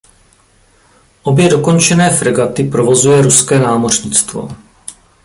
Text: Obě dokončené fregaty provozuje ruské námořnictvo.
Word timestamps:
Obě 1.23 1.49
dokončené 1.49 2.09
fregaty 2.09 2.63
provozuje 2.63 3.21
ruské 3.21 3.59
námořnictvo. 3.59 4.49